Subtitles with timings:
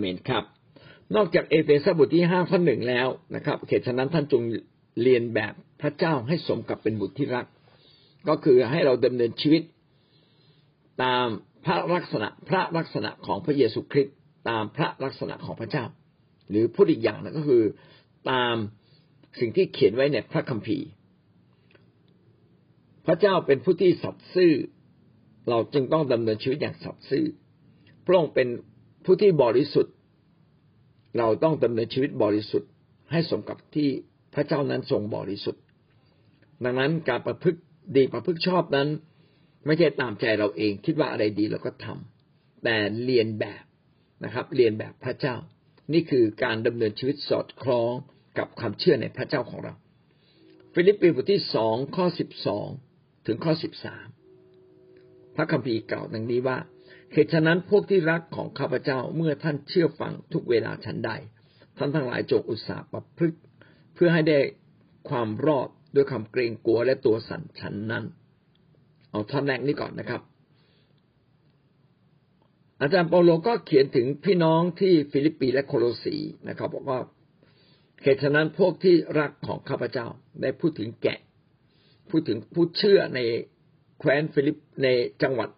[0.00, 0.44] เมนครับ
[1.16, 4.42] นอกจากเอเฟซัสบทที่ห้าข้อหนึ่งแล้วนะครับเหตุฉะนั้นท่านจง
[5.02, 7.46] เลียนแบบพระเจ้าให้สมกับเป็นบุตรที่รัก
[8.28, 9.62] ก็คือให้เราดำเนินชีวิต
[11.02, 11.26] ตาม
[11.64, 14.16] พระลักษณะพระลักษณะของพระเยซูคริสต์
[14.48, 15.84] ตามพระลักษณะของพระเจ้า
[16.50, 17.62] หรือพูดอีกอย่างนึงก็คือ
[18.30, 18.54] ตาม
[19.40, 20.86] สิ่งที่เขียนไว้ในพระคัมภีร์
[23.06, 24.52] พระเจ้าเป็นผู้ที่สัตย์ซื่อ
[25.48, 27.24] เราจึงต้องดำเนินชีวิตอย่างสัตย์ซื่อ
[28.06, 28.48] พระองค์เป็น
[29.12, 29.94] ผู้ที่บริสุทธิ์
[31.18, 32.70] เราต้องดำเนินชีวิตบริสุทธิ์
[33.12, 33.88] ให้สมกับที่
[34.34, 35.62] พระเจ้านั้นทรงบริสุทธิ์
[36.64, 37.60] ดังนั้นการประพฤติ
[37.96, 38.88] ดีประพฤติชอบนั้น
[39.66, 43.64] ไม่ใช่ตามใจเราเอง คิดว่าอะไรดีเราก็ทำแต่เรียนแบบ
[44.24, 45.36] นะครับ เรียนแบบพระเจ้า
[45.92, 47.92] นี่คือการดำเนินชีวิตสอดคล้อง
[48.38, 49.74] กับความเชื่อในพระเจ้าของเรา
[50.74, 52.68] ฟิลิปปีบทที่สองข้อสิบสอง
[53.26, 54.06] ถึงข้อสิบสาม
[55.36, 56.58] พระคัมภีร์กล่าวดังนี้ว่า
[57.12, 61.10] เหตุฉะนั้นพวกที่รักของข้าพเจ้าเมื่อท่านเชื่อฟังทุกเวลาฉันใด
[61.78, 63.38] ท่านทั้งหลายจงอุตส่าห์ประพฤติ
[63.94, 64.38] เพื่อให้ได้
[65.08, 68.04] ความรอดด้วยความเกรงกลัวและตัวสั่นฉันนั้น
[69.10, 70.22] เอาท่อนแรกนี้ก่อนนะครับ
[72.80, 76.16] อาจารย์เปาโลก็เขียนถึงพี่น้องที่ฟิลิปปีและโคโลสี
[76.48, 77.00] นะครับ บอกว่า
[78.02, 80.06] เหตุฉะนั้นพวกที่รักของข้าพเจ้า
[80.42, 81.18] ได้พูดถึงแกะ
[82.10, 83.20] พูดถึงผู้เชื่อใน
[83.98, 84.88] แคว้นฟิลิปใน
[85.22, 85.48] จังหวัด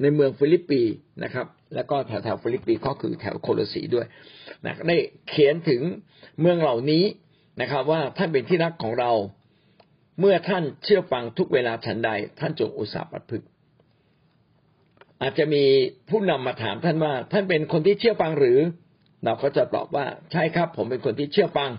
[0.00, 0.82] ในเมืองฟิลิปปี
[1.24, 4.06] นะครับ แล้วก็แถวแถวฟิลิปปีก็คือแถวโคโลสีด้วย
[4.64, 4.96] นะได้
[5.28, 5.82] เขียนถึง
[6.40, 7.04] เมืองเหล่านี้
[7.60, 9.12] นะครับ ว่าท่านเป็นที่รักของเรา
[10.20, 13.46] เมื่อท่านเชื่อฟังทุกเวลาฉันใด ท่านจงอุตส่าห์ประพฤติ
[15.22, 15.64] อาจจะมี
[16.10, 18.58] ผู้นำมาถามท่านว่า ท่านเป็นคนที่เชื่อฟังหรือ
[19.24, 21.70] เราก็จะตอบว่าใช่ครับ ผมเป็นคนที่เชื่อฟัง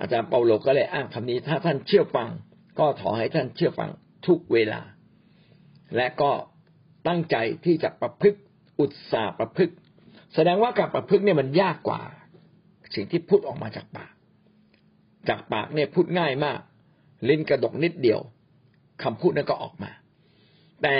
[0.00, 2.28] อาจารย์เปาโลก็เลยอ้างคำนี้ ถ้าท่านเชื่อฟัง
[2.78, 3.90] ก็ขอให้ท่านเชื่อฟัง
[4.26, 4.80] ทุกเวลา
[5.96, 6.30] และก็
[7.06, 8.40] ตั้งใจที่จะประพฤติ
[8.80, 9.74] อุตสาห์ประพฤติ
[10.34, 12.00] แสดงว่าการประพฤติเนี่ยมันยากกว่า
[12.94, 14.12] สิ่งที่พูดออกมาจากปาก
[15.28, 16.60] จากปากเนี่ยพูดง่ายมาก
[17.28, 18.20] ลิ้นกระดกนิดเดียว
[19.02, 19.90] คำพูดนั้นก็ออกมา
[20.82, 20.96] แต่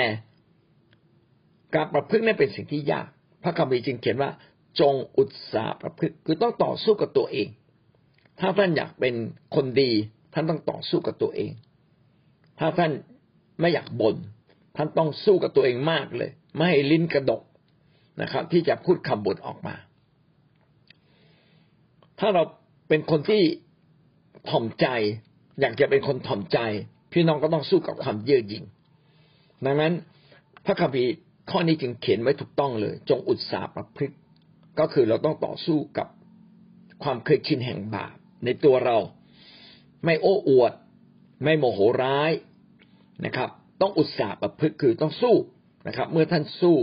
[1.75, 3.07] การประพฤตินี่เป็นสิ่งที่ยาก
[3.43, 4.31] พระคัมภีร์จึงเขียนว่า
[4.81, 7.49] จงอุตสาห์ประพฤติคือต้องต่อสู้กับตัวเอง
[8.41, 9.15] ถ้าท่านอยากเป็น
[9.55, 9.91] คนดี
[10.35, 11.53] ท่านต้องต่อสู้กับตัวเอง
[12.59, 12.93] ถ้าท่าน
[13.61, 14.17] ไม่อยากบน่น
[14.81, 17.43] ท่านต้องสู้กับตัวเองมากเลย ไม่ให้ลิ้นกระดก
[18.23, 19.75] นะครับ ที่จะพูดคำบ่นออกมา
[22.19, 22.43] ถ้าเรา
[22.89, 23.43] เป็นคนที่
[24.51, 24.87] ถ่อมใจ
[25.61, 26.59] อยากจะเป็นคนถ่อมใจ
[27.13, 28.65] พี่น้องก็ต้องสู้กับความเย่อหยิ่ง
[29.65, 29.93] ดังนั้น
[30.65, 31.13] พระคัมภีร์
[31.51, 34.17] ข้อนี้จึงเขียนไว้ถูกต้องเลย จงอุตสาห์ประพฤติ
[34.79, 36.09] ก็คือเราต้องต่อสู้กับ
[37.03, 38.97] ความเคยชินแห่งบาปในตัวเรา
[40.05, 40.73] ไม่โอ้อวด
[41.45, 42.33] ไม่โมโหร้าย
[43.25, 43.51] นะครับ
[43.81, 45.37] ต้องอุตส่าห์ประพฤติคือต้องสู้
[45.89, 46.77] นะครับ เมื่อท่านสู้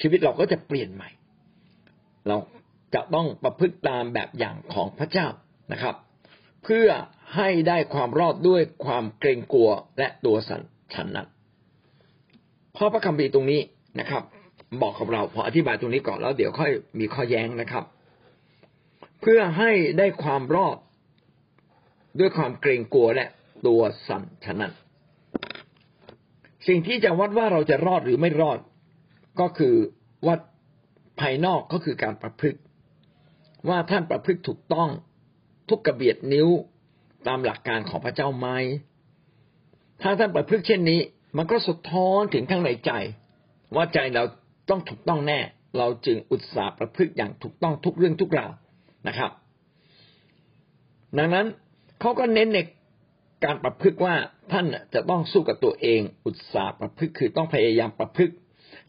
[0.00, 1.10] ชีวิตเราก็จะเปลี่ยนใหม่
[2.28, 2.36] เรา
[2.94, 5.26] จะต้องประพฤติตามแบบอย่างของพระเจ้า
[5.72, 5.94] นะครับ
[6.64, 6.88] เพื่อ
[7.36, 10.62] ให้ได้ความรอดด้วยความเกรงกลัวและตัวสัน
[10.94, 11.28] ชันนั้น
[12.76, 13.60] พระพระคัมภีร์ตรงนี้
[14.00, 14.22] นะครับ
[14.82, 17.84] บอกกับเราพออธิบายตรงนี้ก่อนแล้วเดี๋ยวค่อยมีข้อแย้งนะครับ
[19.22, 20.76] เพื่อให้ได้ความรอด
[22.18, 23.26] ด้วยความเกรงกลัวและ
[23.66, 24.72] ตัวสันฉะนั้น
[26.68, 28.58] สิ่งที่จะวัดว่าเราจะรอดหรือไม่รอด
[29.40, 29.74] ก็คือ
[30.26, 30.40] วัด
[31.20, 32.58] ภายนอกก็คือการประพฤติ
[33.68, 34.88] ว่าท่านประพฤติถูกต้อง
[35.68, 36.48] ทุกกระเบียดนิ้ว
[37.26, 38.48] ตามหลักการของพระเจ้าไหม
[40.02, 41.00] ถ้าท่านประพฤติเช่นนี้
[41.36, 42.92] มันก็สะท้อนถึงข้างในใจ
[43.74, 44.24] ว่าใจเรา
[44.70, 45.40] ต้องถูกต้องแน่
[45.78, 48.52] เราจึงอุตสาห์ประพฤติอย่างถูกต้องทุกเรื่องทุกราว
[49.08, 49.30] นะครับ
[51.18, 51.46] ดังนั้น
[52.00, 52.58] เขาก็เน้นใน
[53.46, 54.14] การประพฤติว่า
[54.52, 58.34] ท่านจะต้องสู้กับตัวเอง อุตสาห์ประพฤติคือต้องพยายามประพฤติ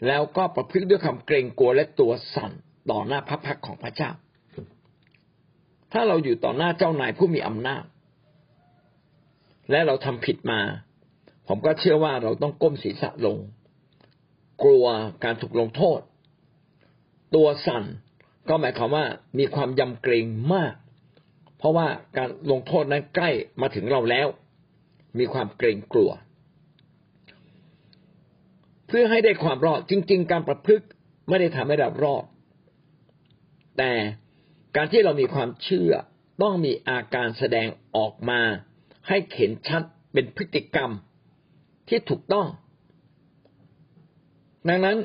[0.07, 2.51] แล้วก็ประพฤติด้วยความเกรงกลัวและตัวสั่น
[2.91, 4.12] ต่อหน้าพระพักของพระเจ้า
[5.94, 7.84] ถ้าเราอยู่ต่อหน้าเจ้านายผู้มีอำนาจ
[9.72, 10.62] และเราทำผิดมา
[11.47, 13.38] ผมก็เชื่อว่าเราต้องก้มศีรษะลง
[14.63, 14.86] กลัว
[15.24, 16.00] การถูกลงโทษ
[17.36, 17.83] ตัวสั่น
[18.50, 19.06] ก็หมายความว่า
[19.39, 20.74] มีความยำเกรงมาก
[21.57, 21.88] เพราะว่า
[22.18, 23.30] การลงโทษนั้นใกล้
[23.62, 24.27] มาถึงเราแล้ว
[25.18, 26.12] มีความเกรงกลัว
[28.88, 30.86] เพื่อให้ได้ความรอดจริง ๆ การประพฤติ
[31.27, 32.24] ไม่ได้ทำให้เรารอด
[33.77, 33.92] แต่
[34.75, 35.92] การที่เรามีความเชื่อ
[36.42, 38.42] ต้องมีอาการแสดงออกมา
[39.07, 39.83] ให้เห็นชัด
[40.13, 40.92] เป็นพฤติกรรม
[41.88, 42.48] ที่ถูกต้อง
[44.69, 44.98] ดังนั้น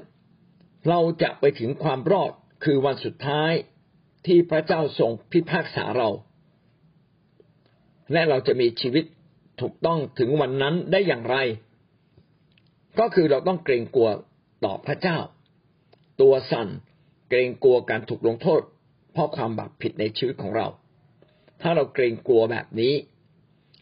[0.88, 2.32] เราจะไปถึงความรอด
[2.64, 3.52] คือวันสุดท้าย
[4.26, 6.08] ที่พระเจ้าทรงพิพากษาเรา
[8.12, 9.04] และเราจะมีชีวิต
[9.62, 11.36] ถูกต้องถึงวันนั้นได้อย่างไร
[12.98, 14.08] ก็คือเราต้องเกรงกลัว
[14.64, 15.18] ต่อพระเจ้า
[16.20, 16.68] ตัวสั่น
[17.30, 18.60] เกรงกลัวการถูกลงโทษ
[19.12, 20.66] เพราะความบาปผิดในชีวิตของเรา
[21.62, 22.94] ถ้าเราเกรงกลัวแบบนี้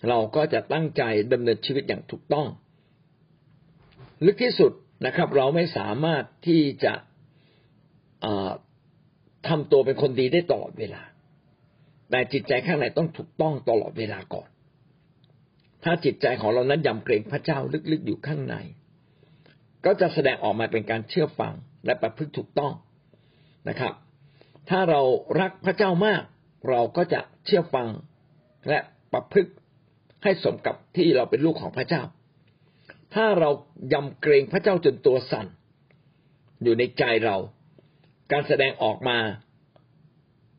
[0.08, 2.46] เราก็จะตั้งใจดำเนินชีวิตอย่างถูกต้อง
[4.24, 4.72] ลึกที่สุด
[5.06, 6.92] นะครับ เราไม่สามารถที่จะ
[9.48, 11.02] ทำตัวเป็นคนดีได้ตลอดเวลา
[12.10, 14.48] แต่จิตใจข้างในต้องถูกต้องตลอดเวลาก่อน
[15.84, 17.58] ถ้าจิตใจของเรานั้นยำเกรงพระเจ้า
[17.92, 18.56] ลึกๆอยู่ข้างใน
[19.84, 21.54] ก็จะแสดงออกมาเป็นการเชื่อฟัง
[21.84, 22.72] และประพฤติถูกต้อง
[23.68, 23.94] นะครับ
[24.70, 25.00] ถ้าเรา
[25.40, 26.22] รักพระเจ้ามาก
[26.68, 27.88] เราก็จะเชื่อฟัง
[28.68, 28.78] และ
[29.12, 29.52] ประพฤติ
[30.22, 32.02] ให้สมกับที่เราเป็นลูกของพระเจ้า
[33.14, 33.50] ถ้าเรา
[33.92, 35.46] ยำเกรงพระเจ้าจนตัวสั่น
[36.62, 37.36] อยู่ในใจเรา
[38.32, 39.18] การแสดงออกมา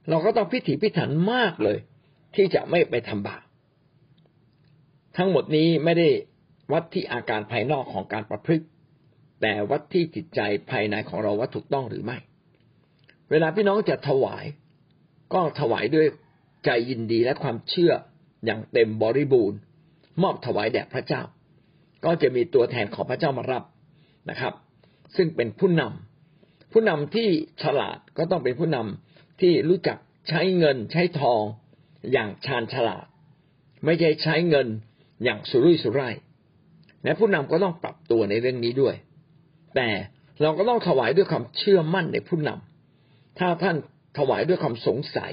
[0.09, 1.77] เราก็ต้องพิถีพิถันมากเลย
[2.35, 3.43] ที่จะไม่ไปทำบาป
[5.17, 6.09] ทั้งหมดนี้ไม่ได้
[6.71, 8.65] วัดที่อาการภายนอกของการประพฤติ
[9.41, 10.39] แต่วัดที่จิตใจ
[10.71, 12.17] ภายในของเราว่าถูกต้องหรือไม่
[13.29, 14.45] เวลาพี่น้องจะถวาย
[15.33, 16.07] ก็ถวายด้วย
[16.65, 17.93] ใจยินดีและความเชื่อ
[18.45, 19.59] อย่างเต็มบริบูรณ์
[20.21, 21.21] มอบถวายแด่พระเจ้า
[22.05, 23.63] ก็จะมีตัวแทนของพระเจ้ามารับ
[24.29, 24.53] นะครับ
[25.15, 27.27] ซึ่งเป็นผู้นำผู้นำที่
[27.63, 29.97] ฉลาดก็ต้องเป็นผู้นำที่รู้จัก
[30.29, 31.41] ใช้เงินใช้ทอง
[32.11, 33.05] อย่างชาญฉลาด
[33.85, 34.67] ไม่ใช่ใช้เงิน
[35.23, 36.15] อย่างสุรุ่ยสุร่าย
[37.03, 38.95] และผู้นำก็ต้องปรับตัวในเรื่องนี้ด้วย
[39.75, 39.89] แต่
[40.41, 43.75] เราก็ต้องถวายด้วยความเชื่อมั่นในผู้นำถ้าท่าน
[44.17, 45.31] ถวายด้วยความสงสัย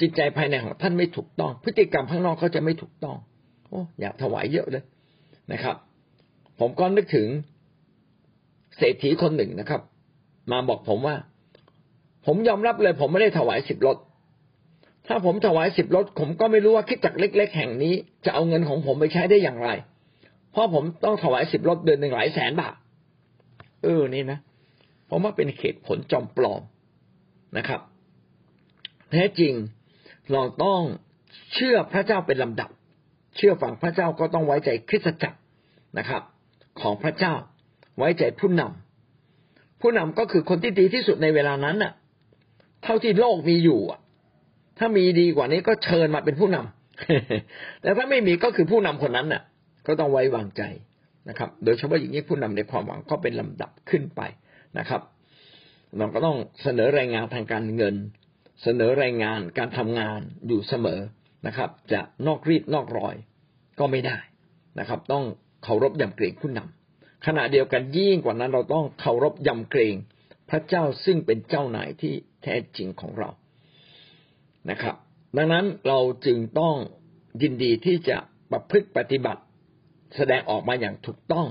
[0.00, 3.16] จิตใจภายในของท่านไม่ถูกต้อง พฤติกรรมข้างนอกก็จะไม่ถูกต้อง
[3.68, 4.84] โอ้อยากถวายเยอะเลย
[5.52, 5.76] นะครับ
[6.60, 7.28] ผมก็นึกถึง
[8.78, 9.80] เศรษฐีคนหนึ่งนะครับ
[10.52, 11.16] มาบอกผมว่า
[12.26, 13.96] ผมยอมรับเลย ผมไม่ได้ถวายสิบรถ
[15.14, 17.94] ถ้าผมถวายสิบรถผมก็ไม่รู้ว่าคิดจักเล็ก ๆ แห่งนี้
[18.24, 19.70] จะเอาเงินของผมไปใช้ได้อย่างไร
[20.52, 22.74] เพราะผมต้องถวายสิบรถเดือนหนึ่งหลายแสนบาท
[23.82, 24.38] เออนี่นะ
[25.10, 26.62] ผมว่าเป็นเหตุผลจอมปลอม
[27.56, 27.80] นะครับ
[29.10, 29.52] แท้จริง
[30.32, 30.80] เราต้อง
[31.54, 32.70] เชื่อพระเจ้าเป็นลำดับ
[33.36, 35.38] เชื่อฟังพระเจ้าก็ต้องไว้ใจคริสตจักร
[35.98, 36.22] นะครับ
[36.80, 37.34] ของพระเจ้า
[37.98, 41.92] ไว้ใจผู้นำผู้นำก็คือคนที่ดีที่สุดในเวลานั้นน่ะ
[42.82, 44.01] เท่าที่โลกมีอยู่อะ
[44.78, 49.42] ถ้ามีดีกว่านี้ก็เชิญมาเป็นผู้นำแต่ถ้าไม่มีก็คือผู้นำคนนั้นน่ะ
[49.86, 50.62] ก็ต้องไว้วางใจ
[51.28, 54.20] นะครับ โดยเฉพาะอย่างนี้ผู้นำในความหวังก็เป็นลำดับขึ้นไป
[54.78, 55.02] นะครับ
[55.96, 57.94] เราก็ต้องเสนอรายงานทางการเงิน
[58.62, 61.00] เสนอรายงานการทำงานอยู่เสมอ
[61.46, 63.14] นะครับ จะนอกรีดนอกรอย
[63.78, 64.18] ก็ไม่ได้
[64.78, 65.24] นะครับ ต้อง
[65.64, 69.94] เคารพยำเกรงผู้นำขณะเดียวกันยิ่งกว่านั้นเราต้องเคารพยำเกรง
[70.50, 73.30] พระเจ้าซึ่งเป็นเจ้านายที่แท้จริงของเรา
[74.70, 74.96] นะครับ
[75.36, 76.74] ดังนั้นเราจึงต้อง
[77.42, 78.16] ยินดีที่จะ
[78.50, 79.42] ประพฤติปฏิบัติ
[80.16, 81.46] แสดงออกมาอย่างถูกต้อง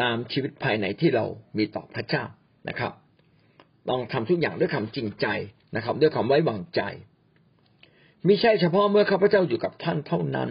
[0.00, 1.24] ตามชีวิตภายในที่เรา
[1.58, 2.24] มีต่อพระเจ้า
[2.68, 2.92] นะครับ
[3.88, 5.26] ต้องทำทุกอย่างด้วยความจริงใจ
[5.76, 6.80] นะครับ ด้วยความไว้วางใจ
[8.26, 10.50] มิใช่เฉพาะเมื่อข้าพเจ้าอยู่กับท่านเท่านั้น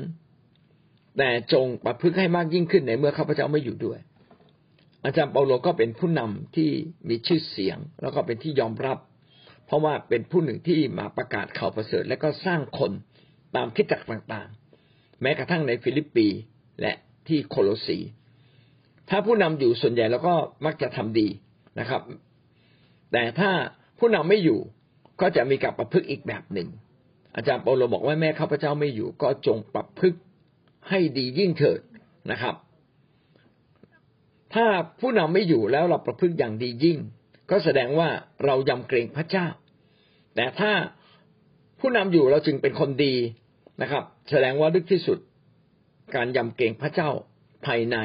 [1.17, 3.99] แต่จงประพฤติให้มากยิ่งขึ้นในเมื่อข้าพเจ้าไม่อยู่ด้วย
[5.03, 6.69] อาจารย์เปาโลก็เป็นผู้นำที่
[7.09, 8.97] มีชื่อเสียง แล้วก็เป็นที่ยอมรับ
[9.71, 12.91] เพราะว่าเป็นผู้หนึ่งที่มาประกาศข่าวประเสริฐ และก็สร้างคน
[13.55, 16.27] ตามคิดจักต่างๆ แม้กระทั่งในฟิลิปปี
[16.81, 16.93] และ
[17.27, 17.97] ที่โคโลสี
[19.09, 20.33] ถ้าผู้นำอยู่ส่วนใหญ่แล้วก็
[20.65, 21.27] มักจะทำดี
[21.79, 22.01] นะครับ
[23.11, 23.51] แต่ถ้า
[23.99, 24.59] ผู้นำไม่อยู่
[25.21, 26.69] ก็จะมีกับประพฤติอีกแบบหนึ่ง
[27.35, 30.19] อาจารย์เปาโลบอกว่าแม่ข้าพเจ้าไม่อยู่ ก็จงประพฤติ
[30.89, 31.81] ให้ดียิ่งเถิด
[32.31, 32.55] นะครับ
[34.53, 34.65] ถ้า
[34.99, 36.99] ผู้นำไม่อยู่แล้วเราประพฤติอย่างดียิ่ง
[37.51, 38.09] ก็แสดงว่า
[38.45, 39.47] เรายำเกรงพระเจ้า
[40.35, 40.71] แต่ถ้า
[41.79, 43.15] ผู้นำอยู่เราจึงเป็นคนดี
[43.81, 45.17] นะครับ แสดงว่าลึกที่สุด
[46.15, 47.09] การยำเกรงพระเจ้า
[47.65, 47.97] ภายใน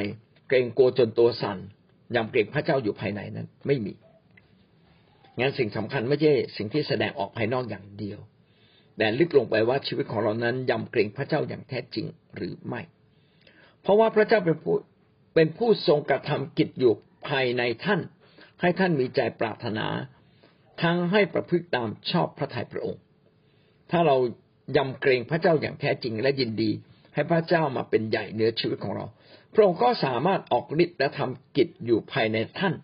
[0.48, 1.58] เกรงกลัวจนตัวสัน่น
[2.16, 3.94] ยำเกรงพระเจ้าอยู่ภายในนั้น ไม่มี
[5.38, 8.18] งั้นสิ่งสำคัญไม่ใช่สิ่งที่แสดงออกภายนอกอย่างเดียว
[8.98, 12.06] แต่ลึกลงไปว่าชีวิตของเรานั้นยำเกรงพระเจ้าอย่างแท้จริง
[12.36, 12.80] หรือไม่
[13.82, 14.76] เพราะว่าพระเจ้าเป็นผู้
[15.34, 16.92] เป็นผู้ทรงกระทำกิจอยู่
[17.28, 18.00] ภายในท่าน
[18.60, 19.86] ให้ท่านมีใจปรารถนา
[20.82, 23.02] ทั้งให้ประพฤติตามชอบพระทัยพระองค์
[23.90, 24.16] ถ้าเรา
[24.76, 26.70] ยำเกรงพระเจ้าอย่างแท้จริงและยินดี
[27.14, 29.06] ให้พระเจ้ามาเป็นใหญ่เหนือชีวิตของเรา
[29.54, 32.74] พระองค์ก็สามารถออกฤทธิ์และทำกิจอยู่ภายในท่าน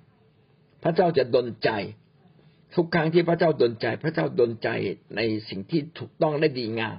[0.83, 1.71] พระเจ้าจะดลใจ
[2.75, 4.69] ทุกครั้งที่พระเจ้าดลใจ พระเจ้าดลใจ
[5.17, 6.97] ในสิ่งที่ถูกต้องและดีงาม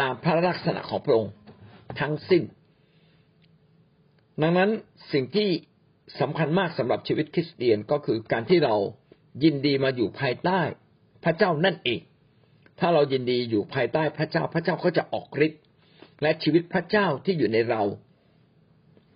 [0.00, 1.32] ตามพระลักษณะของพระองค์
[2.00, 2.42] ทั้งสิ้น
[4.42, 4.70] ดังนั้น
[5.12, 5.48] สิ่งที่
[6.20, 8.74] สำคัญมากสำหรับชีวิตคริสเตียนก็คือการที่เรา
[9.42, 10.60] ยินดีมาอยู่ภายใต้
[11.24, 12.00] พระเจ้านั่นเอง
[12.78, 15.62] ถ้าเรายินดีอยู่ภายใต้พระเจ้า พระเจ้าก็จะออกฤทธิ์
[16.22, 17.82] และชีวิตพระเจ้าที่อยู่ในเรา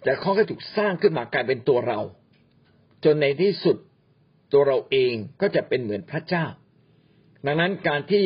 [0.02, 2.00] แต่เขาก็ถูกสร้างขึ้นมากลายเป็นตัวเรา
[3.04, 3.76] จนในที่สุด
[4.52, 6.44] ตัวเราเองก็จะเป็นเหมือนพระเจ้า
[7.46, 8.24] ดังนั้นการที่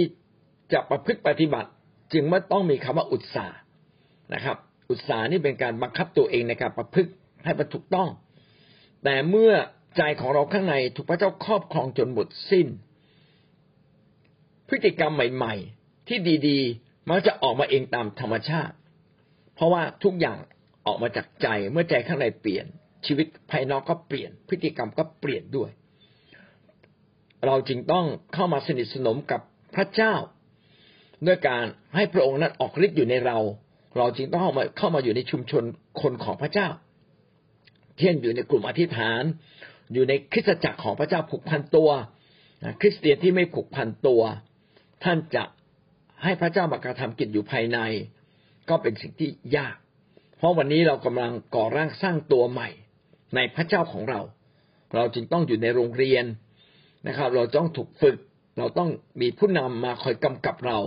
[0.72, 1.70] จะประพฤติปฏิบัติ
[2.12, 3.58] จึงไม่ต้องมีคำว่าอุตสาห์
[4.34, 4.56] นะครับ
[4.90, 7.10] อุตสาห์นี่เป็นการบังคับตัวเองในการประพฤติ
[7.44, 8.08] ให้มันถูกต้อง
[9.04, 9.52] แต่เมื่อ
[9.96, 12.66] ใจของเราข้างในถูกพระเจ้าครอบครองจนหมดสิ้น
[14.68, 16.18] พฤติกรรมใหม่ ๆ ที่
[16.48, 18.74] ดีๆ มันจะออกมาเองตามธรรมชาติ
[19.54, 20.38] เพราะว่าทุกอย่าง
[20.86, 22.66] ออกมาจากใจเมื่อใจข้างในเปลี่ยน
[23.06, 25.70] ชีวิตภายนอกก็เปลี่ยน พฤติกรรมก็เปลี่ยนด้วย
[27.46, 29.40] เราจึงต้องเข้ามาสนิทสนมกับ
[29.74, 30.14] พระเจ้า
[31.26, 31.64] ด้วยการ
[31.94, 33.38] ให้พระองค์นั้นออกฤทธิ์อยู่ในเรา
[33.96, 35.62] เราจึงต้องเข้ามาเข้ามาอยู่ในชุมชน
[36.00, 36.68] คนของพระเจ้า
[37.98, 39.22] เช่นอยู่ในกลุ่มอธิษฐาน
[39.92, 41.90] อยู่ในคริสตจักรของพระเจ้าผูกพันตัว
[42.80, 44.22] คริสเตียนที่ไม่ผูกพันตัว
[45.04, 45.44] ท่านจะ
[46.22, 47.78] ให้พระเจ้ามากระทำกิจอยู่ภายใน
[48.68, 49.76] ก็เป็นสิ่งที่ยาก
[50.36, 52.68] เพราะวันนี้เรากำลังก่อร่างสร้างตัวใหม่
[53.34, 54.20] ในพระเจ้าของเรา
[54.94, 56.24] เราจึงต้องอยู่ในโรงเรียน
[57.08, 58.16] นะครับ เราต้องถูกฝึก
[58.58, 58.90] เราต้อง
[59.20, 60.78] มีผู้นำมาคอยกำกับเรา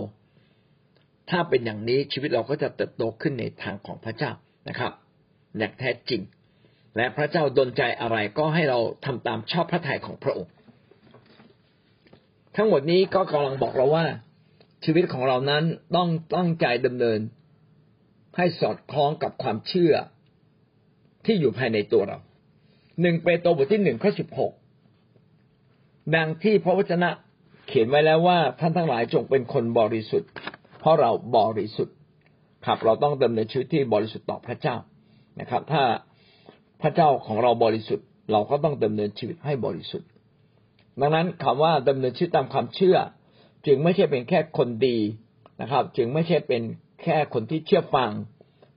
[1.30, 4.32] ถ้าเป็นอย่างนี้ชีวิตเราก็จะเติบโตขึ้นในทางของพระเจ้า
[4.68, 4.92] นะครับ
[5.58, 6.20] อย่างแท้จริง
[6.96, 10.52] และพระเจ้าดลใจอะไรก็ให้เราทำตามชอบพระทัยของพระองค์
[12.56, 14.04] ทั้งหมดนี้ก็กำลังบอกเราว่า
[14.84, 15.64] ชีวิตของเรานั้น
[15.96, 17.20] ต้องตั้งใจดำเนิน
[18.36, 19.94] ให้สอดคล้องกับความเชื่อ
[21.24, 22.18] ที่อยู่ภายในตัวเรา
[23.00, 24.52] หนึ่งเปโตรบทที่หนึ่งข้อสิบหก
[26.16, 27.10] ดังที่พระวจนะ
[27.66, 30.30] เขียนไว้แล้วว่าท่านทั้งหลายจงเป็นคนบริสุทธิ์
[30.80, 31.96] เพราะเราบริสุทธิ์
[32.66, 34.76] ครับเราต้องดำเนินชีวิตที่บริสุทธิ์ต่อพระเจ้า
[35.40, 35.82] นะครับ ถ้า
[36.82, 40.08] พระเจ้าของเราบริสุทธิ์ เราก็ต้องดำเนินชีวิตให้บริสุทธิ์
[41.00, 42.96] ดังนั้นคำว่าดำเนินชีวิตตามความเชื่อ
[43.66, 44.98] จึงไม่ใช่เป็นแค่คนดี
[45.60, 46.62] นะครับ จึงไม่ใช่เป็น
[47.02, 48.10] แค่คนที่เชื่อฟัง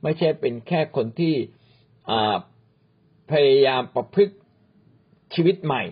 [0.03, 1.33] ไม่ใช่เป็นแค่คนที่
[3.31, 4.35] พยายามประพฤติ
[5.33, 5.83] ชีวิตใหม่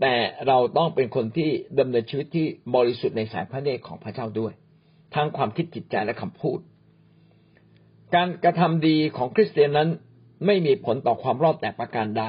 [0.00, 0.14] แต่
[0.46, 4.52] เราต้องเป็นคนที่ดำเนินชีวิตที่บริสุทธิ์ในสายพระเนตรของพระเจ้าด้วย
[5.14, 6.58] ทั้งความคิดจิตใจและคำพูด
[8.14, 9.90] การกระทำดีของคริสเตียนนั้น
[10.46, 12.24] ไม่มีผลต่อความรอดแต่ประการใด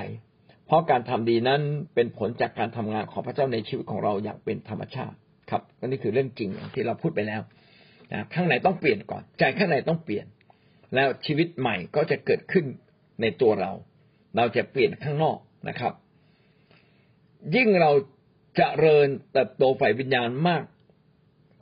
[0.65, 1.61] เพราะการทำดีนั้น
[1.95, 5.15] เป็นผลจากการทำงานของพระเจ้าในชีวิตของเราอย่างเป็นธรรมชาติ
[5.49, 7.41] ครับนี่คือเรื่องจริงที่เราพูดไปแล้ว
[8.11, 10.25] นะข้างในต้องเปลี่ยนก่อน ใจข้างในต้องเปลี่ยน
[10.95, 12.65] แล้วชีวิตใหม่ก็จะเกิดขึ้น
[13.21, 13.71] ในตัวเรา
[14.37, 15.37] เราจะเปลี่ยนข้างนอก
[15.69, 15.93] นะครับ
[17.55, 17.91] ยิ่งเรา
[18.59, 20.63] จะเริญเติบโตฝ่ายวิญญาณมาก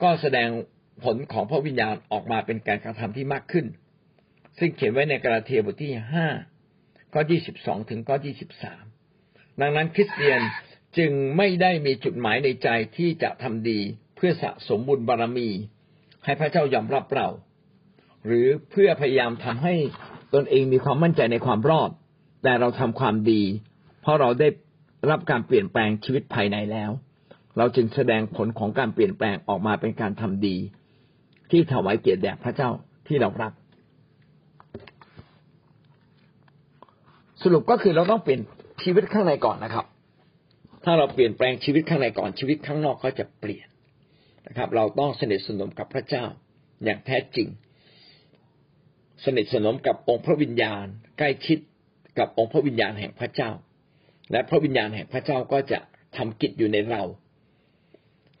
[0.02, 0.48] ก็แสดง
[1.04, 3.66] ผลของพระวิญญาณออกมาเป็นการกระทำที่มากขึ้น
[4.58, 6.26] ซึ่งเขียนไว้ในกาลาเทียบทที่ห้า
[7.12, 8.84] ข้อยี่สิบสองถึงข้อยี่สิบสาม
[9.60, 10.40] ดังนั้นคริสเตียน
[10.98, 13.80] จึงไม่ได้มีจุดหมายในใจที่จะทำดี
[14.16, 15.50] เพื่อสะสมบุญบารรมี
[16.24, 17.28] ให้พระเจ้ายอมรับเรา
[18.26, 19.74] หรือเพื่อพยายามทำให้
[20.34, 21.90] ตนเองมีความมั่นใจในความรอด
[22.42, 23.42] แต่เราทำความดี
[24.02, 24.48] เพราะเราได้
[25.10, 26.90] รับการเปลี่ยนแปลงชีวิตภายในแล้ว
[27.56, 30.56] เราจึงแสดงผลของการเปลี่ยนแปลงออกมาเป็นการทำดี
[31.50, 32.70] ที่ถวายเกียรติแด่พระเจ้า
[33.06, 33.52] ที่เรารัก
[37.42, 38.40] สรุปก็คือเราต้องเปลี่ยน
[38.82, 39.86] ชีวิตข้างในก่อนนะครับ
[40.84, 43.66] ถ้าเราเปลี่ยนแปลงชีวิตข้างในก่อนชีวิตข้างนอกก็จะเปลี่ยน
[44.46, 46.24] นะครับ เราต้องสนิทสนมกับพระเจ้า
[46.84, 47.48] อย่างแท้จริง
[49.24, 50.84] สนิทสนมกับองค์พระวิญญาณ
[51.18, 51.58] ใกล้ชิด
[52.18, 53.50] กับองค์พระวิญญาณแห่งพระเจ้า
[54.32, 55.78] และพระวิญญาณแห่งพระเจ้าก็จะ
[56.16, 57.02] ทำกิจอยู่ในเรา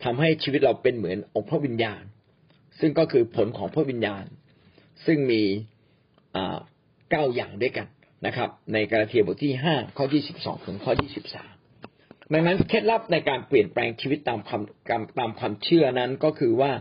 [0.04, 2.02] ทำให้ชีวิตเราเป็นเหมือนองค์พระวิญญาณ
[2.80, 4.24] ซึ่งก็คือผลของพระวิญญาณ
[5.06, 5.42] ซึ่งมี
[7.10, 7.86] เก้าอย่างด้วยกัน
[8.26, 11.52] นะครับ ในกาลาเทียบทที่ห้าข้อที่สิบสองถึงข้อที่สิบสาม
[12.32, 14.62] ดังนั้นเคล็ดลับในการเปลี่ยนแปลงชีวิตตามความ
[15.18, 16.72] ตามความเชื่อนั้นก็คือว่า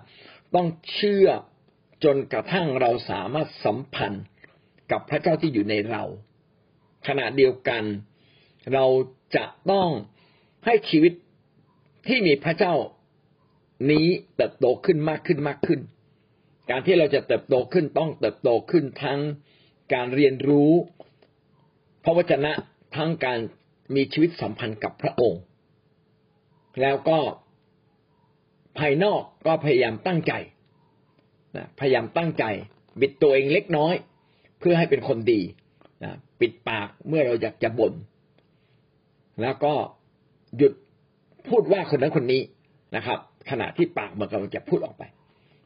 [0.55, 1.27] ต้องเชื่อ
[2.03, 4.25] จนกระทั่งเราสามารถสัมพันธ์
[4.91, 6.03] กับพระเจ้าที่อยู่ในเรา
[7.07, 7.83] ขณะเดียวกัน
[8.73, 8.85] เรา
[9.35, 9.89] จะต้อง
[10.65, 11.13] ให้ชีวิต
[12.07, 12.73] ที่มีพระเจ้า
[13.91, 15.79] นี้เติบโตขึ้นมากขึ้นมากขึ้น
[16.69, 19.19] การที่เราจะเติบโตขึ้นต้องเติบโตขึ้นทั้ง
[19.93, 20.71] การเรียนรู้
[22.03, 22.51] พระวจนะ
[22.95, 23.39] ทั้งการ
[23.95, 25.41] มีชีวิตสัมพันธ์กับพระองค์
[26.81, 27.19] แล้วก็
[28.77, 30.33] ภายนอกก็พยายามตั้งใจ
[31.55, 32.45] นะพยายามตั้งใจ
[33.01, 33.95] บิดตัวเองเล็กน้อย
[34.59, 35.41] เพื่อให้เป็นคนดี
[36.03, 37.93] นะปิดปากเมื่อเราอยากจะบน่น
[39.41, 39.73] แล้วก็
[40.57, 40.73] หยุด
[41.49, 42.41] พูดว่าคนนั้นคนนี้
[42.95, 45.03] นะครับ ขณะที่ปากมันกำลังจะพูดออกไป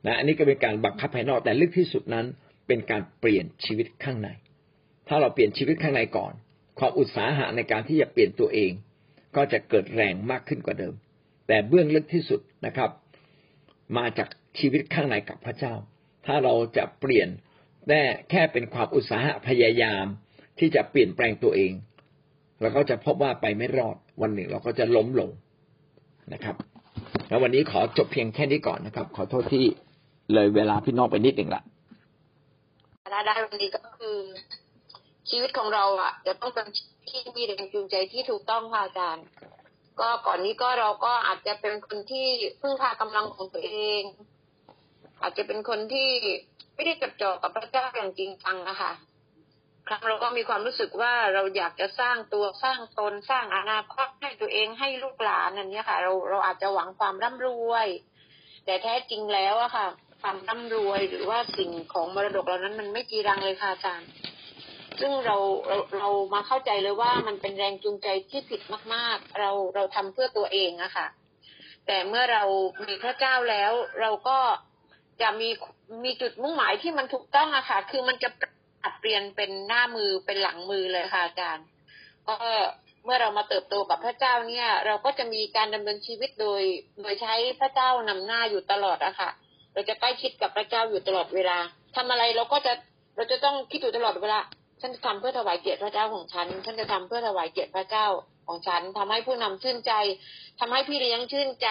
[0.06, 2.26] นะอันนี้ก็เป็นการบังคับภายนอกแต่ลึกที่สุดนั้น
[2.68, 4.30] เป็นการเปลี่ยนชีวิตข้างใน
[5.08, 6.34] ถ้าเราเปลี่ยนชีวิตข้างในก่อน
[6.80, 8.72] ความอุตสาหะในการที่จะเปลี่ยนตัวเอง
[9.36, 10.94] ก็จะเกิดแรงมากขึ้นกว่าเดิม
[11.48, 12.90] แต่เบื้องลึกที่สุดนะครับ
[13.98, 14.28] มาจาก
[14.60, 15.74] ชีวิตข้างในกับพระเจ้า
[16.26, 17.30] ถ้าเราจะเปลี่ยน
[17.88, 20.06] แค่แค่เป็นความอุตสาหะพยายาม
[20.60, 21.74] ที่จะเปลี่ยนแปลงตัวเอง
[22.62, 25.30] เราก็จะพบว่าไปไม่รอดวันหนึ่งเราก็จะล้มลง
[26.34, 26.56] นะครับ
[27.30, 29.66] แล้ววันนี้ขอจบเพียงแค่นี้ก่อนนะครับ ขอโทษที่
[30.34, 31.62] เลยเวลาพี่น้องไปนิดหนึ่งละ
[33.12, 34.18] ได้ได้วันนี้ก็คือ
[35.30, 36.68] ชีวิตของเราอะ จะต้องเป็น
[37.10, 39.26] ที่มีแรงจูงใจที่ถูกต้องค่ะอาจารย์
[40.00, 42.28] ก็ก่อนนี้ก็เราก็อาจจะเป็นคนที่
[42.62, 44.02] พึ่งพากำลังของตัวเอง
[45.22, 46.12] อาจจะเป็นคนที่
[46.76, 48.92] ไม่ได้จดจ่อกับพระเจ้าอย่างจริงจังนะคะ
[49.88, 57.88] ครั้งเราก็มีความรู้สึกว่าเราอยากจะสร้างตัวสร้างตนสร้างอนาคตให้ตัวเองให้ลูกหลานอันนี้ค่ะ เราเราอาจจะหวังความร่ำรวย
[58.66, 59.88] แต่แท้จริงแล้วอะค่ะ
[60.22, 64.10] ความร่ำรวยหรือว่าสิ่งของมรดกเหล่านั้นมันไม่จีรังเลยค่ะอาจารย์
[65.00, 65.38] ซึ่งเรา
[65.68, 68.62] เราเรามาเข้าใจเลยว่ามันเป็นแรงจูงใจที่ผิด
[68.94, 71.08] มาก ๆ เราเราทำเพื่อตัวเองอะค่ะ
[71.88, 72.44] แต่เมื่อเรา
[72.88, 73.72] มีพระเจ้าแล้ว
[74.02, 74.38] เราก็
[75.22, 75.50] จะมี
[76.04, 78.30] มีจุดมุ่งหมายที่มันถูกต้องอะค่ะ คือมันจะ
[78.82, 81.66] ปรับเปลี่ยนเป็นหน้ามือเป็นหลังมือเลยค่ะอาจารย์
[82.28, 82.36] ก็
[83.06, 86.62] เมื่อเรามาเติบโตกับพระเจ้าเนี่ย เราก็จะมีการดำเนินชีวิตโดย
[87.02, 89.30] โดยใช้พระเจ้านำหน้าอยู่ตลอดอะค่ะ
[89.74, 91.58] เราจะใกล้ชิดกับพระเจ้าอยู่ตลอดเวลา
[91.96, 92.74] ทำอะไรเราก็จะ
[93.16, 94.40] เราจะต้องคิดอยู่ตลอดเวลา
[94.82, 98.08] ฉันจะทำเพื่อถวายเกียรติพระเจ้าของฉัน ฉันจะทำเพื่อถวายเกียรติพระเจ้า
[98.48, 99.94] ของฉันทำให้ผู้นำชื่นใจ
[100.60, 101.68] ทำให้พี่เลี้ยงชื่นใจ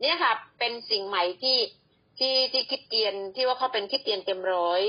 [0.00, 1.58] เนี่ยค่ะ เป็นสิ่งใหม่ที่
[2.18, 4.82] ที่ที่คิดเตียนที่ว่าเขาเป็นคิดเตียนเต็มร้อย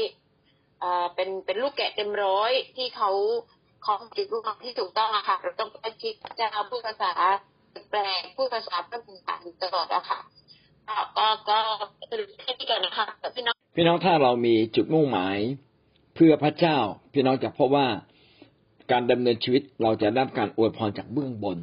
[0.84, 3.12] อ่าเป็นเป็นลูกแกะเต็มร้อยที่เขา
[3.84, 7.12] เขาจิตลูกน้องที่ถูกต้องอะค่ะ เราต้องใกล้ชิดจะเอาพูดภาษา
[7.89, 8.00] แปล
[8.36, 10.20] พูดภาษาพระบิดาตลอดอะค่ะ
[10.88, 11.58] ก็ก็ก็
[12.10, 13.05] สรุปแค่นี้ก่อนนะคะ
[13.36, 15.38] พี่น้องพี่น้องถ้าเรามีจุดมุ่งหมาย
[16.15, 16.77] เพื่อพระเจ้า
[17.13, 17.88] พี่น้องจะพบว่า
[18.91, 21.58] การดำเนินชีวิตเราจะได้รับการอวยพรจากเบื้องบน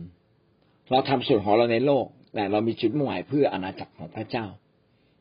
[0.91, 2.05] เราทำส่วนของเราในโลก
[2.35, 4.47] แต่เรามีจุดมุ่งหมายเพื่ออาณาจักรของพระเจ้า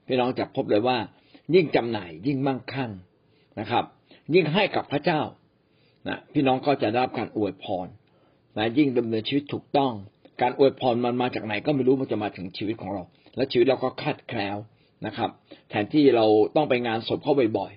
[0.08, 0.98] พี่น้องจะพบเลยว่า
[1.56, 2.92] ยิ่งจำหน่ายยิ่งมั่งคั่ง
[3.60, 3.84] นะครับ
[4.34, 5.22] ยิ่งให้กับพระเจ้า
[6.08, 7.88] นะพี่น้องก็จะได้รับการอวยพร
[8.58, 9.94] นะยิ่งดำเนินชีวิตถูกต้อง
[10.42, 13.04] การอวยพรมันมาจากไหนก็ไม่รู้มันจะมาถึงชีวิตของเรา
[13.36, 14.58] และชีวิตเราก็คาดแคล้ว
[15.06, 15.30] นะครับ
[15.70, 17.72] แทนที่เราต้องไปงานศพเขาบ่อย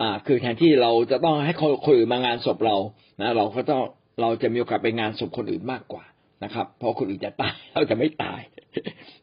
[0.00, 2.76] อ่า คือแทนที่เราจะต้องให้คนคนอื่นมางานศพเรา
[3.20, 3.82] นะเราก็ต้อง
[4.20, 6.04] เราจะมีโอกาสไปงานศพคนอื่นมากกว่า
[6.44, 8.40] นะครับ เพราะคนอื่นจะตายเราจะไม่ตาย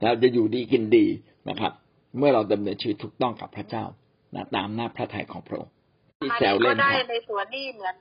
[0.04, 1.06] เราจะอยู่ดีกินดี
[1.50, 1.72] นะครับ
[2.18, 3.86] เมื่อเราดำเนินชีวิตถูกต้องกับพระเจ้า
[4.36, 5.74] นะตามหน้าพระทัยของพระองค์
[6.20, 7.96] ที่แซวเล่ก็นได้ในส่วนที่เหมือน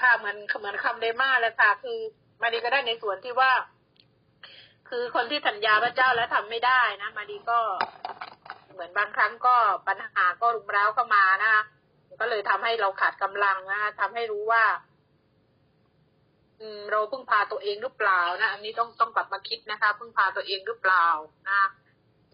[0.00, 1.98] ค่ะเหมือนเหมือนคำเดมาเลยค่ะ คือ
[2.40, 3.52] มาดีก็ได้ในส่วนที่ว่า
[4.88, 7.58] คือคนที่สัญญาพระเจ้าแล้วทำไม่ได้นะมาดีก็
[8.72, 9.56] เหมือนบางครั้งก็
[9.88, 11.62] ปัญหาก็รุมเร้าเข้ามานะคะ
[12.20, 14.64] ก็เลยทำให้เราขาดกำลังนะคะทำให้รู้ว่า
[16.60, 21.06] อืม เราพึ่งพาตัวเองหรือเปล่านะอันนี้ต้องต้องกลับมาคิดนะคะพึ่งพาตัวเองหรือเปล่า
[21.48, 21.62] นะ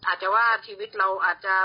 [0.07, 1.55] อาจจะว่าชีวิตเราอาจจะ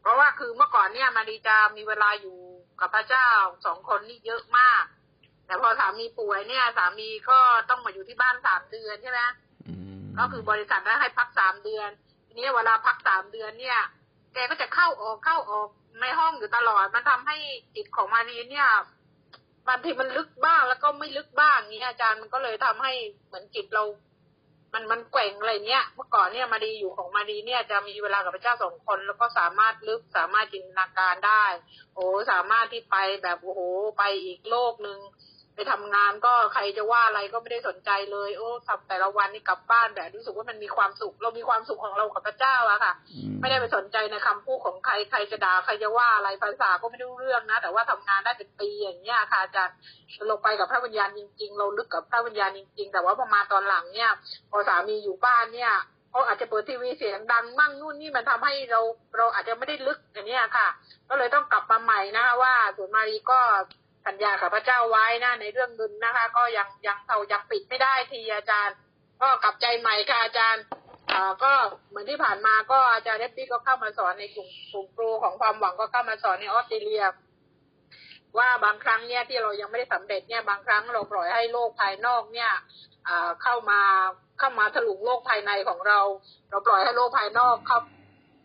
[0.00, 2.38] เพราะว่าคือเมื่อก่อนเนี่ย มาดีจะมีเวลาอยู่
[2.80, 3.28] กับพระเจ้า
[3.66, 4.84] สองคนนี่เยอะมาก
[5.46, 7.38] แต่พอสามีป่วยเนี่ย สามีก็
[7.70, 9.20] ต้องมาอยู่ที่บ้านสามเดือนใช่ไหม
[9.68, 11.88] อืมก็คือบริษัทได้ให้พักสามเดือน
[12.26, 13.78] ทีนี้เวลาพักสามเดือนเนี่ย
[14.36, 15.68] แกก็จะเข้าออกเข้าออก
[16.00, 17.36] ในห้องอยู่ตลอด มันทำให้
[17.74, 18.68] จิตของมารีเนี่ย
[19.68, 22.92] บางทีมันลึกบ้างแล้วก็ไม่ลึกบ้างนี้อาจารย์มันก็เลยทำให้
[23.26, 23.84] เหมือนจิตเรา
[24.72, 31.44] มันมันแกว่งอะไรเนี้ย เมื่อก่อนเนี่ยมาดีอยู่ของมาดีเนี่ยจะมีเวลากับพระเจ้าสองคน แล้วก็สามารถลึกสามารถจินตนาการได้
[31.94, 33.60] โอ้สามารถที่ไปแบบโอ้โห
[33.98, 34.98] ไปอีกโลกหนึ่ง
[35.56, 49.76] ไปทำงานก็ใครจะว่าอะไรก็ไม่ได้สนใจเลย โอ้ทำแต่ละวันนี่กลับบ้านแบบรู้สึกว่ามันมีความสุข เรามีความสุขของเรากับพระเจ้าอะค่ะอืมไม่ได้ไปสนใจในคำพูดของใครใครจะด่าใครจะว่าอะไรภาษาก็ไม่รู้เรื่องนะ แต่ว่าทำงานได้เป็นปีอย่างเงี้ยค่ะอาจารย์
[50.26, 54.10] เราไปกับพระวิญญาณจริง ๆ เราลึกกับพระวิญญาณจริง ๆ แต่ว่าพอมาตอนหลังเนี่ย
[54.50, 55.72] พอสามีอยู่บ้านเนี่ย
[56.10, 58.80] เขาอาจจะเปิดทีวีเสียงดังมั่งนู่นนี่มันทำให้เรา
[59.16, 60.68] เราอาจจะไม่ได้ลึกอย่างเนี้ยค่ะ
[61.08, 63.40] ก็เลยต้องกลับมาใหม่นะว่าส่วนมารีก็
[64.06, 68.76] สัญญากับพระเจ้าไว้นะในเรื่องเงินนะคะ ก็ยังยังเรายังปิดไม่ได้ทีอาจารย์
[69.22, 70.62] ก็กลับใจใหม่ค่ะอาจารย์
[71.12, 71.52] อ่าก็
[71.88, 77.04] เหมือนที่ผ่านมาก็อาจารย์เอฟบี้ก็เข้ามาสอนในกลุ่มกลุ่มครูของความหวังก็เข้ามาสอนในออสเตรเลีย
[78.38, 82.50] ว่าบางครั้งเนี่ยที่เรายังไม่ได้สำเร็จเนี่ยบางครั้งเราปล่อยให้โลกภายนอกเนี่ย
[83.08, 83.80] อ่าเข้ามา
[84.38, 86.00] เข้ามาถลุงโลกภายในของเรา
[86.50, 87.78] เราปล่อยให้โลกภายนอกเข้า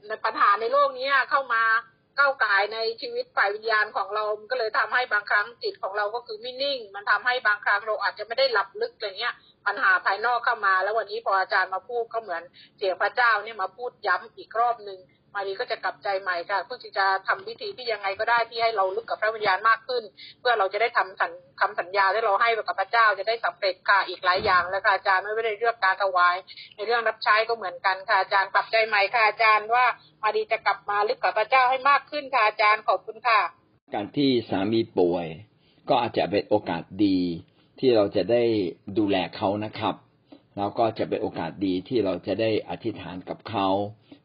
[0.07, 1.63] ในปัญหาในโลกนี้เข้ามา
[2.17, 12.41] ก้าวไก่ในชีวิตฝ่ายวิญญาณของเรา มันก็เลยทำให้บางครั้งจิตของเราก็คือไม่นิ่ง มันทำให้บางครั้งเราอาจจะไม่ได้หลับลึกอะไรเงี้ย ปัญหาภายนอกเข้ามา แล้ววันนี้พออาจารย์มาพูดก็เหมือน
[12.77, 14.99] เสียงพระเจ้าเนี่ยมาพูดย้ำอีกรอบหนึ่ง
[15.35, 20.03] มารีก็จะกลับใจใหม่ค่ะเพื่อที่จะทำพิธีที่ยังไงก็ได้ที่ให้เราลึกกับพระวิญญาณมากขึ้น
[20.39, 26.35] เพื่อเราจะได้ทำสัญคำสัญญาที่เราให้กับพระเจ้าจะได้สำเร็จค่ะอีกหลายอย่างแล้วค่ะอาจารย์ไม่ได้เรื่องการถวาย
[26.75, 29.85] ในเรื่องรับใช้ก็เหมือนกันค่ะอาจารย์กลับใจใหม่ค่ะอาจารย์ว่า
[30.23, 33.39] มารีจะกลับมาลึกกับพระเจ้าให้มากขึ้นค่ะอาจารย์ขอบคุณค่ะ
[33.93, 35.27] การที่สามีป่วย
[35.89, 37.19] ก็อาจจะเป็นโอกาสดี
[37.79, 38.43] ที่เราจะได้
[38.97, 39.95] ดูแลเขานะครับ
[40.57, 43.67] แล้วก็จะเป็นโอกาสดีที่เราจะได้อธิษฐานกับเขา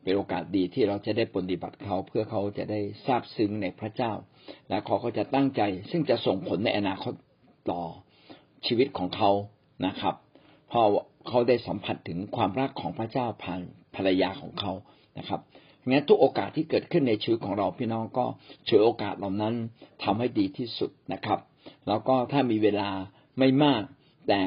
[0.07, 4.13] เป็นโอกาสดีที่เราจะได้ปฏิบัติเขาเพื่อเขาจะได้ทราบซึ้งในพระเจ้า
[4.69, 7.15] และเขาก็จะตั้งใจ ซึ่งจะส่งผลในอนาคต
[7.71, 7.83] ต่อ
[8.67, 9.31] ชีวิตของเขา
[9.87, 10.15] นะครับ
[10.73, 10.83] พอ
[11.29, 13.61] เขาได้สัมผัสถึงความรักของพระเจ้าผ่าน
[13.95, 14.73] ภรรยาของเขา
[15.19, 15.41] นะครับ
[15.89, 18.27] งั้นทุกโอกาสที่เกิดขึ้นในชีวิตของเราพี่น้องก็
[18.69, 19.55] ฉวยโอกาสเหล่านั้น
[20.05, 21.39] ทำให้ดีที่สุดนะครับ
[21.89, 22.89] แล้วก็ถ้ามีเวลา
[23.39, 23.83] ไม่มาก
[24.29, 24.41] แต่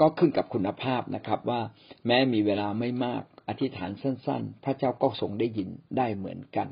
[0.00, 1.60] ก็ขึ้นกับคุณภาพนะครับ ว่า
[2.06, 6.68] แม้มีเวลาไม่มาก อธิษฐานสั้น ๆ พระเจ้าก็ทรงได้ยินได้เหมือนกัน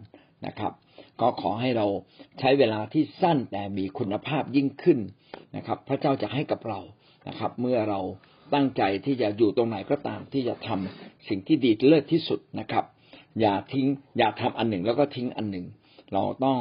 [0.47, 0.73] นะครับ
[1.21, 1.87] ก็ขอให้เรา
[2.39, 4.99] ใช้เวลาที่สั้นแต่มีคุณภาพยิ่งขึ้น
[5.57, 6.81] นะครับ พระเจ้าจะให้กับเรา
[7.29, 8.01] นะครับ เมื่อเรา
[8.55, 12.85] ตั้งใจที่จะอยู่ตรงไหนก็ตามที่จะทำสิ่งที่ดีเลิศที่สุดนะครับ
[13.41, 13.87] อย่าทิ้ง
[14.19, 15.67] อย่าทำอันหนึ่งแล้วก็ทิ้งอันหนึ่ง
[16.13, 16.59] เราต้อง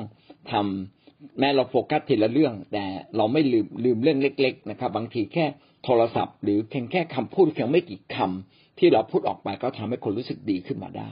[0.51, 2.85] ทำแม้เราโฟกัสทีละเรื่อง แต่
[3.17, 5.45] เราไม่ลืมลืมเรื่องเล็ก ๆ นะครับ บางทีแค่
[5.85, 11.09] โทรศัพท์ หรือเพียงแค่คำพูดเพียงไม่กี่คำ ที่เราพูดออกไปก็ทำให้คนรู้สึกดีขึ้นมาได้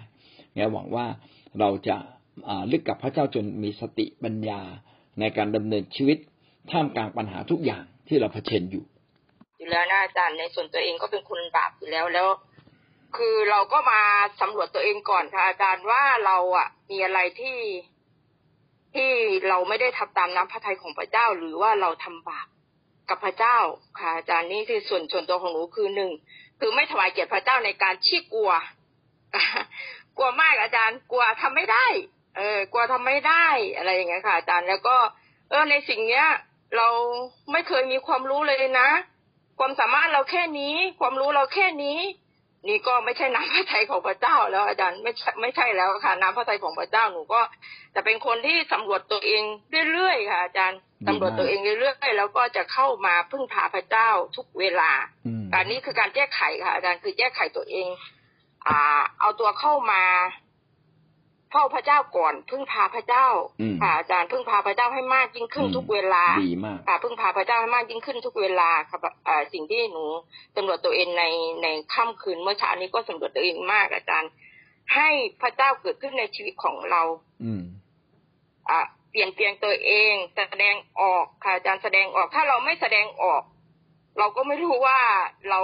[0.56, 1.06] งั้นหวังว่า
[1.60, 1.98] เราจะ
[2.72, 4.62] ลึกกับพระเจ้าจนมีสติปัญญา
[5.20, 6.18] ในการดำเนินชีวิต
[6.72, 8.84] ท่ามกลางปัญหาทุกอย่างที่เราเผชิญอยู่
[9.58, 12.28] อยู่แล้วนะอาจารย์ในส่วนตัวเองก็เป็นคนบาปอยู่แล้วแล้ว
[13.18, 14.02] คือเราก็มา
[14.42, 17.60] สำรวจตัวเองก่อนค่ะอาจารย์ว่าเราอะ มีอะไรที่
[18.96, 19.12] ที่
[19.48, 22.48] เราไม่ได้ทำตามน้ำพระทัยของพระเจ้า หรือว่าเราทำบาป
[23.10, 23.58] กับพระเจ้า
[24.00, 26.12] ค่ะอาจารย์นี่คือส่วนส่วนตัวของหนูคือหนึ่ง
[26.64, 28.52] คือไม่ถวายเกียรติพระเจ้าในการชี้กลัว
[30.18, 31.86] กลัวมากอาจารย์ กลัวทำไม่ได้
[32.38, 33.48] เออ กลัวทำไม่ได้
[33.78, 34.96] อะไรอย่างเงี้ยค่ะ อาจารย์แล้วก็
[35.50, 36.28] เออในสิ่งเนี้ย
[36.78, 36.88] เรา
[37.52, 38.90] ไม่เคยมีความรู้เลยนะ
[39.60, 42.00] ความสามารถเราแค่นี้ ความรู้เราแค่นี้
[42.68, 47.42] นี่ก็ไม่ใช่น้ำพระทัยของพระเจ้า แล้วอาจารย์ไม่ใช่ไม่ใช่แล้วค่ะน้ำพระทัยของพระเจ้าหนูก็
[47.96, 49.44] จะเป็นคนที่สำรวจตัวเอง
[49.92, 54.92] เรื่อยๆค่ะ อาจารย์สำรวจตัวเองเรื่อยๆแล้วก็จะเข้ามาพึ่งพาพระเจ้าทุกเวลา
[55.28, 57.88] อั นนี้คือการแก้ไขค่ะอาจารย์คือแก้ไขตัวเอง
[58.68, 60.04] อ่า เอาตัวเข้ามา
[61.52, 63.28] เข้าพระเจ้าก่อนพึ่งพาพระเจ้า
[63.82, 69.00] ค่ะอาจารย์พึ่งพาพระเจ้าให้มากยิ่งขึ้นทุกเวลาดีมากค่ะพึ่งพาพระเจ้าให้มากยิ่งขึ้นทุกเวลาครับ
[69.54, 70.04] สิ่งที่หนู
[70.56, 71.24] สำรวจตัวเองใน
[71.64, 74.32] ในค่ำคืนเมื่อเช้านี้ก็สำรวจตัวเองมาก อาจารย์
[74.96, 75.10] ให้
[75.42, 77.02] พระเจ้าเกิดขึ้นในชีวิตของเรา
[77.44, 77.64] อืม
[78.70, 78.80] อ่า
[79.12, 83.42] เปลี่ยนเปลี่ยนตัวเองแสดงออกค่ะอาจารย์แสดงออก ถ้าเราไม่แสดงออก
[84.20, 85.00] เราก็ไม่รู้ว่า
[85.50, 85.62] เรา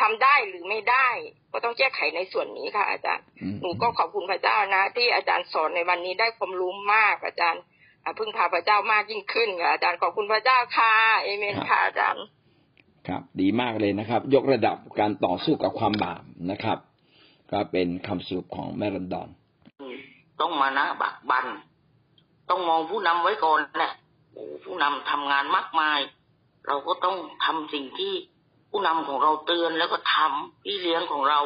[0.00, 1.08] ทำได้หรือไม่ได้
[1.52, 3.24] ก็ต้องแก้ไขในส่วนนี้ค่ะอาจารย์
[3.60, 7.62] หนูก็ขอบคุณพระเจ้านะ ที่อาจารย์สอนในวันนี้ได้ความรู้มากอาจารย์
[8.18, 12.24] พึ่งพาพระเจ้ามากยิ่งขึ้นค่ะอาจารย์ขอบคุณพระเจ้าค่ะเอเมนค่ะอาจารย์
[13.08, 16.78] ครับ ดีมากเลยนะครับ ยกระดับการต่อสู้กับความบาปนะครับ
[17.50, 19.28] ก็เป็นคำสรุปของแมรันดอน
[20.40, 21.46] ต้องมานะบักบัน
[22.50, 23.92] ต้องมองผู้นำไว้ก่อนแหละ
[24.64, 25.98] ผู้นำทำงานมากมาย
[26.66, 28.12] เราก็ต้องทำสิ่งที่
[28.70, 31.40] ผู้นำของเราเตือนแล้วก็ทำพี่เลี้ยงของเรา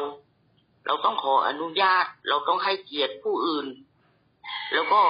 [0.85, 3.67] เราต้องขออนุญาต เราต้องให้เกียรติผู้อื่น
[4.73, 5.01] แล้วก็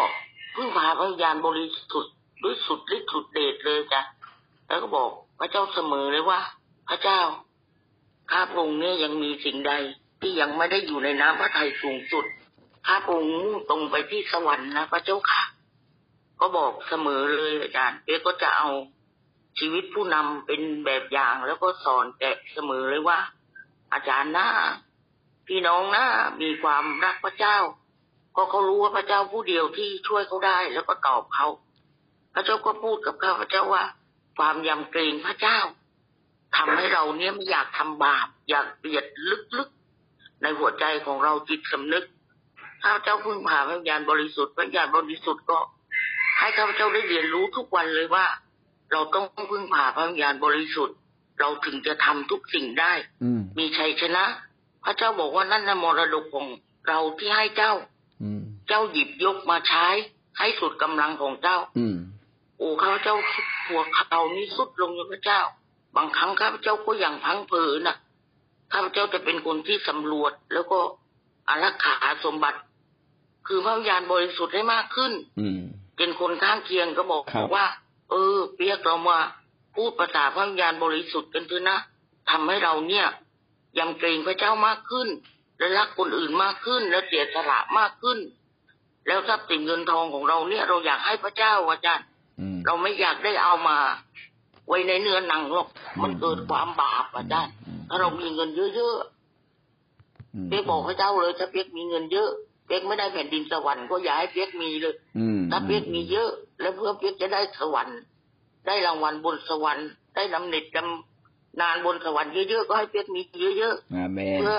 [0.55, 4.01] พึ่งพาพระญาณบริสุทธิ์ด้วยสุดฤทธิ์สุดเดชเลยจ้ะ
[4.67, 6.39] แล้วก็บอกพระเจ้าเสมอเลยว่า
[6.89, 7.19] พระเจ้า
[8.31, 9.73] ข้าพระองค์เนี่ยยังมีสิ่งใด
[10.21, 12.25] ที่ยังไม่ได้อยู่ในน้ำพระทัยสูงสุด
[12.87, 15.43] ข้าพระองค์มุ่งตรงไปที่สวรรค์นะพระเจ้าค่ะ
[16.39, 18.69] ก็บอกเสมอเลยอาจารย์เอ๊ก็จะเอา
[19.59, 23.19] ชีวิตผู้นำเป็นแบบอย่างแล้วก็สอนแกเสมอเลยว่า
[23.93, 24.47] อาจารย์นะ
[25.47, 26.05] พี่น้องนะ
[26.41, 27.57] มีความรักพระเจ้า
[28.35, 31.47] ก็เขารู้ว่าพระเจ้าผู้เดียวที่ช่วยเขาได้ แล้วก็ตอบเขา
[32.33, 33.83] พระเจ้าก็พูดกับข้าพระเจ้าว่า
[34.37, 35.59] ความยำเกรงพระเจ้า
[36.55, 39.05] ทำให้เราเนี้ยไม่อยากทำบาป อยากเบียด
[39.57, 42.05] ลึกๆในหัวใจของเราจิตสำนึก
[42.83, 45.59] ข้าพเจ้าพึ่งพาพระญาณบริสุทธิ์พระญาณบริสุทธิ์ก็
[46.39, 48.25] ให้ข้าพเจ้าได้เรียนรู้ทุกวันเลยว่า
[48.91, 50.97] เราต้องพึ่งพาพระวิญญาณบริสุทธิ์
[51.39, 52.93] เราถึงจะทำทุกสิ่งได้
[53.57, 54.23] มีชัยชนะ
[54.83, 56.47] พระเจ้าบอกว่านั่นนมรดกของ
[56.87, 57.73] เราที่ให้เจ้า
[58.67, 59.87] เจ้าหยิบยกมาใช้
[60.37, 61.57] ให้สุดกำลังของเจ้า
[62.57, 63.15] โอ้ข้าพเจ้า
[63.67, 65.41] หัวเขานี้สุดลงพระเจ้า
[65.95, 67.95] บางครั้งข้าพเจ้าก็อย่างพังเผอนะ
[68.73, 70.79] ข้าพเจ้าจะเป็นคนที่สำรวจแล้วก็
[71.47, 72.59] อารักขาสมบัติ
[73.47, 75.11] คือพระวิญญาณบริสุทธิ์ให้มากขึ้น
[75.97, 77.23] เป็นคนข้างเคียงก็บอก
[77.55, 77.65] ว่า
[78.09, 79.17] เออ เปียกเรามา
[79.75, 81.77] พูดภาษาพระวิญญาณบริสุทธิ์กันเถอะนะ
[82.29, 83.05] ทำให้เราเนี่ย
[83.77, 85.07] ยำเกรงพระเจ้ามากขึ้น
[85.57, 88.17] และรักคนอื่นมากขึ้น และเสียสละมากขึ้น
[89.07, 92.05] แล้วทรัพย์สินเงินทองของเราเนี่ย เราอยากให้พระเจ้าอาจารย์
[92.65, 93.77] เราไม่อยากได้เอามา
[94.67, 95.67] ไว้ในเนื้อหนังหรอก
[96.01, 97.53] มันเกิดความบาปอาจารย์
[97.89, 102.29] ถ้าเรามีเงินเยอะๆเปียกบอกพระเจ้าเลยถ้าเปียกมีเงินเยอะ
[102.65, 104.95] เปียกไม่ได้แผ่นดินสวรรค์ก็อย่าให้เปียกมีเลย
[105.51, 107.99] ถ้าเปียกมีเยอะ แล้วเพื่อเปียกจะได้สวรรค์
[108.67, 113.21] ได้รางวัลบนสวรรค์ ได้ได้ดำเนินดำนานบนสวรรค์เยอะๆก็ให้เปียกมี
[113.59, 114.57] เยอะอาเมๆนเพื่อ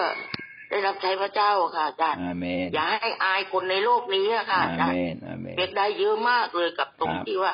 [0.70, 7.52] ได้รับใช้พระเจ้าค่ะอาจารย์อาเมนอย่าให้อายคนในโลกนี้อะค่ะอาอาจารเมย์นอาเมนเปียกได้เยอะมากเลยกับตรงครับที่ว่า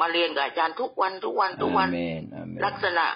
[0.00, 3.06] มาเรียนกับอาจารย์ทุกวันทุกวันทุกวันอาเมนอาเมนลักษณะ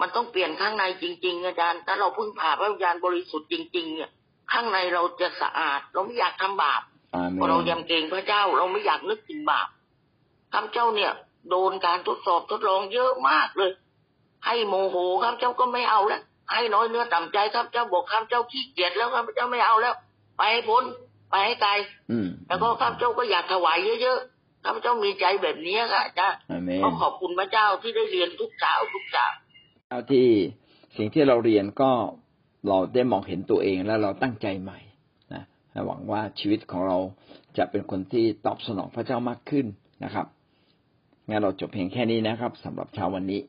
[0.00, 4.10] มันต้องเปลี่ยนข้างในจริง ๆ อาจารย์ถ้าเราพึ่งผ่าพระวิญญาณบริสุทธิ์จริง ๆ เนี่ย
[4.52, 6.82] ข้างในเราจะสะอาด เราไม่อยากทำบาป
[7.14, 9.68] อาเมเพราะเรายำเกรงพระเจ้า เราไม่อยากนึกถึงบาป
[10.52, 11.12] ข้าพเจ้าเนี่ย
[11.50, 13.70] โดนการทดสอบทดลองเยอะมากเลย
[14.46, 19.94] ให้โมโหข้าพเจ้าก็ไม่เอาแล้วให้น้อยเนื้อต่ำใจข้าพเจ้าบอกข้าพเจ้าขี้เกียจแล้วข้าพเจ้าไม่เอาแล้ว
[20.36, 20.84] ไปให้พ้น
[21.30, 21.70] ไปให้ไกล
[22.10, 29.26] อืมแล้วก็ข้าพเจ้าก็อยากถวายเยอะๆข้าพเจ้ามีใจแบบนี้ค่ะอาจารย์อาเมนก็ขอบคุณพระเจ้าที่ได้เรียนทุกเช้าทุกเช้า
[29.88, 30.28] เอาที่
[30.96, 31.90] สิ่งที่เราเรียนก็
[32.68, 34.78] เราได้มองเห็นตัวเองแล้วเราตั้งใจใหม่
[35.32, 35.42] นะ
[35.86, 36.98] หวังว่าชีวิตของเรา
[37.58, 39.66] จะเป็นคนที่ตอบสนองพระเจ้ามากขึ้น
[40.04, 40.26] นะครับ
[41.30, 43.40] งั้นเราจบเพียงแค่นี้นะครับสำหรับเช้าวันนี้